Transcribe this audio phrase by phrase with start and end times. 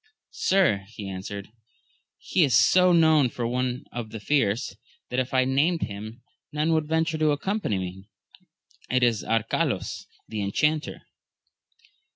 [0.47, 1.49] Sir, he answered,
[2.17, 4.75] he is so known for one of the fierce,
[5.11, 8.09] that if I had named him none would venture to accompany me,—
[8.89, 11.03] it is Arcalaus, the Enchanter.